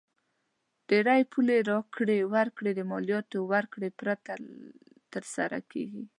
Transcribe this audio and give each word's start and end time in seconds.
ډېری 0.89 1.21
پولي 1.31 1.59
راکړې 1.71 2.19
ورکړې 2.33 2.71
د 2.75 2.81
مالیاتو 2.91 3.39
ورکړې 3.53 3.89
پرته 3.99 4.33
تر 5.13 5.23
سره 5.35 5.57
کیږي. 5.71 6.03